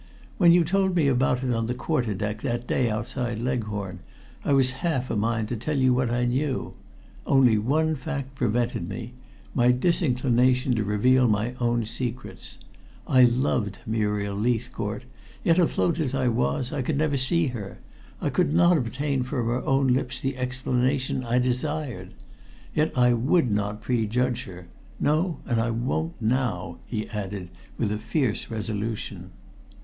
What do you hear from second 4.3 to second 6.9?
I was half a mind to tell you what I knew.